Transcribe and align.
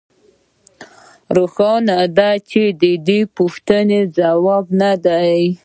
روښانه 1.35 1.97
ده 2.17 2.29
چې 2.49 2.61
د 2.81 2.83
دې 3.07 3.19
پوښتنې 3.37 3.99
ځواب 4.17 4.65
نه 4.81 4.91
دی 5.05 5.37